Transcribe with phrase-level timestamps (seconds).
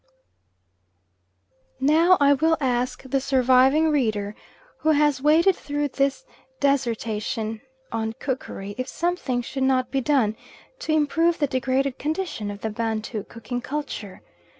[1.79, 4.33] Now I will ask the surviving reader
[4.79, 6.25] who has waded through this
[6.59, 10.35] dissertation on cookery if something should not be done
[10.79, 14.23] to improve the degraded condition of the Bantu cooking culture?